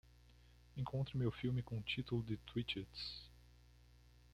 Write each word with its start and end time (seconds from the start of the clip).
Encontre-me 0.79 1.27
o 1.27 1.31
filme 1.31 1.61
com 1.61 1.77
o 1.77 1.83
título 1.83 2.23
de 2.23 2.35
Twitches 2.37 3.29